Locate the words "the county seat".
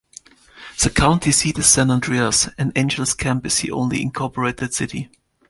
0.81-1.59